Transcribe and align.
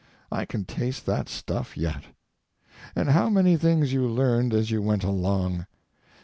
I 0.31 0.45
can 0.45 0.65
taste 0.65 1.05
that 1.05 1.29
stuff 1.29 1.77
yet. 1.77 2.05
And 2.95 3.09
how 3.11 3.29
many 3.29 3.55
things 3.55 3.93
you 3.93 4.07
learned 4.09 4.51
as 4.51 4.71
you 4.71 4.81
went 4.81 5.03
along! 5.03 5.67